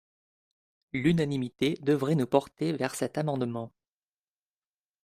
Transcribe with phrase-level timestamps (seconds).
[0.93, 3.71] L’unanimité devrait nous porter vers cet amendement